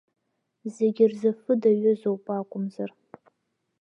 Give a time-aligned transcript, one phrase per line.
[0.75, 2.91] Зегьы рзы афы даҩызоуп, акәымзар.